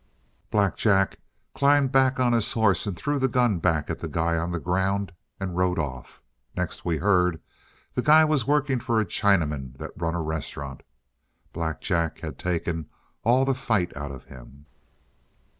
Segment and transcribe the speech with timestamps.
[0.49, 1.19] Black Jack
[1.53, 4.57] climbed back on his horse and threw the gun back at the guy on the
[4.59, 6.23] ground and rode off.
[6.57, 7.39] Next we heard,
[7.93, 10.81] the guy was working for a Chinaman that run a restaurant.
[11.53, 12.89] Black Jack had taken
[13.23, 14.65] all the fight out of him."